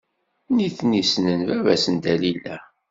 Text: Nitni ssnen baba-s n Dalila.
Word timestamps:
Nitni 0.55 1.03
ssnen 1.05 1.41
baba-s 1.49 1.85
n 1.93 1.95
Dalila. 2.03 2.57